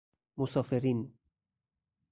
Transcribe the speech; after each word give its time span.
مسافرین 0.37 1.13